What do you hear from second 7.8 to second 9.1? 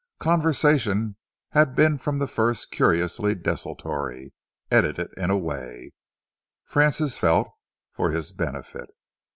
for his benefit.